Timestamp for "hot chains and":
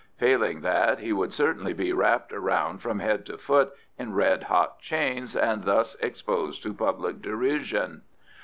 4.41-5.63